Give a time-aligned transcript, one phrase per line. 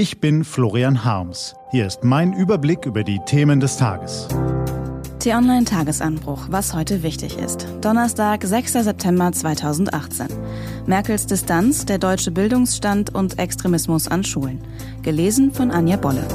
[0.00, 1.54] Ich bin Florian Harms.
[1.72, 4.28] Hier ist mein Überblick über die Themen des Tages.
[5.18, 7.68] T-Online Tagesanbruch, was heute wichtig ist.
[7.82, 8.72] Donnerstag, 6.
[8.72, 10.28] September 2018.
[10.86, 14.64] Merkels Distanz, der deutsche Bildungsstand und Extremismus an Schulen.
[15.02, 16.26] Gelesen von Anja Bolle.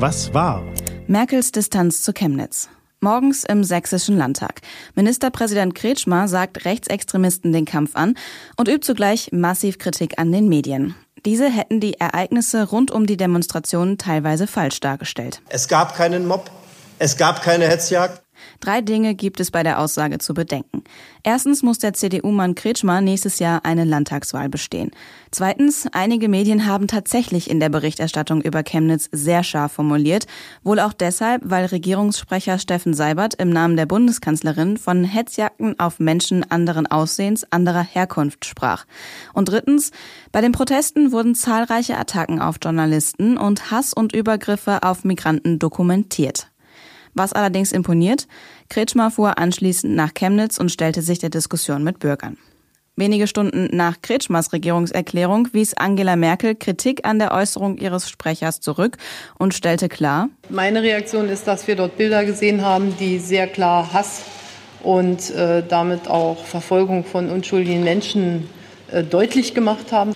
[0.00, 0.60] Was war?
[1.06, 2.68] Merkels Distanz zu Chemnitz.
[3.00, 4.62] Morgens im Sächsischen Landtag.
[4.94, 8.14] Ministerpräsident Kretschmer sagt Rechtsextremisten den Kampf an
[8.56, 10.94] und übt zugleich massiv Kritik an den Medien.
[11.24, 15.42] Diese hätten die Ereignisse rund um die Demonstrationen teilweise falsch dargestellt.
[15.48, 16.50] Es gab keinen Mob,
[16.98, 18.22] es gab keine Hetzjagd.
[18.60, 20.82] Drei Dinge gibt es bei der Aussage zu bedenken.
[21.22, 24.90] Erstens muss der CDU-Mann Kretschmer nächstes Jahr eine Landtagswahl bestehen.
[25.30, 30.26] Zweitens, einige Medien haben tatsächlich in der Berichterstattung über Chemnitz sehr scharf formuliert,
[30.62, 36.50] wohl auch deshalb, weil Regierungssprecher Steffen Seibert im Namen der Bundeskanzlerin von Hetzjagden auf Menschen
[36.50, 38.86] anderen Aussehens, anderer Herkunft sprach.
[39.34, 39.90] Und drittens,
[40.32, 46.48] bei den Protesten wurden zahlreiche Attacken auf Journalisten und Hass und Übergriffe auf Migranten dokumentiert.
[47.16, 48.28] Was allerdings imponiert,
[48.68, 52.36] Kretschmer fuhr anschließend nach Chemnitz und stellte sich der Diskussion mit Bürgern.
[52.94, 58.98] Wenige Stunden nach Kretschmers Regierungserklärung wies Angela Merkel Kritik an der Äußerung ihres Sprechers zurück
[59.38, 63.92] und stellte klar, meine Reaktion ist, dass wir dort Bilder gesehen haben, die sehr klar
[63.94, 64.22] Hass
[64.82, 68.48] und äh, damit auch Verfolgung von unschuldigen Menschen
[69.10, 70.14] deutlich gemacht haben.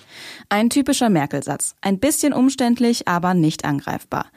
[0.49, 1.75] Ein typischer Merkel-Satz.
[1.81, 4.27] Ein bisschen umständlich, aber nicht angreifbar.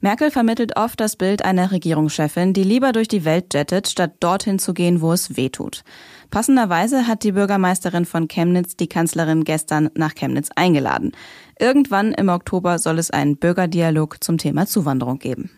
[0.00, 4.58] Merkel vermittelt oft das Bild einer Regierungschefin, die lieber durch die Welt jettet, statt dorthin
[4.58, 5.82] zu gehen, wo es weh tut.
[6.30, 11.12] Passenderweise hat die Bürgermeisterin von Chemnitz die Kanzlerin gestern nach Chemnitz eingeladen.
[11.58, 15.50] Irgendwann im Oktober soll es einen Bürgerdialog zum Thema Zuwanderung geben.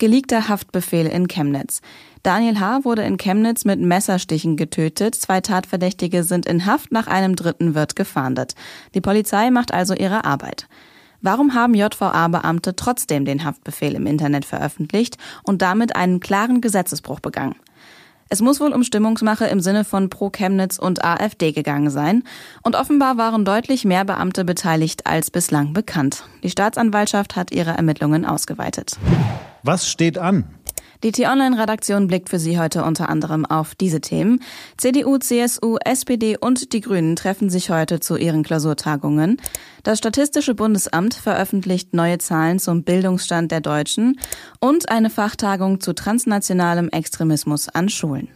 [0.00, 1.82] Geleakter Haftbefehl in Chemnitz.
[2.22, 2.84] Daniel H.
[2.84, 5.14] wurde in Chemnitz mit Messerstichen getötet.
[5.14, 8.54] Zwei Tatverdächtige sind in Haft, nach einem dritten wird gefahndet.
[8.94, 10.68] Die Polizei macht also ihre Arbeit.
[11.20, 17.56] Warum haben JVA-Beamte trotzdem den Haftbefehl im Internet veröffentlicht und damit einen klaren Gesetzesbruch begangen?
[18.32, 22.22] Es muss wohl um Stimmungsmache im Sinne von Pro Chemnitz und AfD gegangen sein.
[22.62, 26.22] Und offenbar waren deutlich mehr Beamte beteiligt als bislang bekannt.
[26.44, 28.92] Die Staatsanwaltschaft hat ihre Ermittlungen ausgeweitet.
[29.64, 30.44] Was steht an?
[31.02, 34.42] Die T-Online-Redaktion blickt für Sie heute unter anderem auf diese Themen.
[34.76, 39.40] CDU, CSU, SPD und die Grünen treffen sich heute zu ihren Klausurtagungen.
[39.82, 44.20] Das Statistische Bundesamt veröffentlicht neue Zahlen zum Bildungsstand der Deutschen
[44.60, 48.28] und eine Fachtagung zu transnationalem Extremismus an Schulen.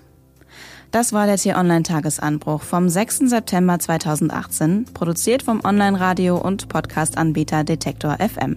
[0.95, 3.29] Das war der T-Online-Tagesanbruch vom 6.
[3.29, 8.57] September 2018, produziert vom Online-Radio- und Podcast-Anbieter Detektor FM.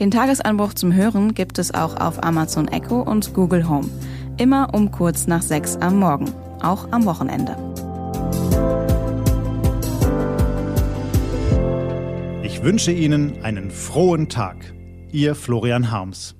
[0.00, 3.90] Den Tagesanbruch zum Hören gibt es auch auf Amazon Echo und Google Home.
[4.38, 7.54] Immer um kurz nach sechs am Morgen, auch am Wochenende.
[12.42, 14.72] Ich wünsche Ihnen einen frohen Tag.
[15.12, 16.34] Ihr Florian Harms.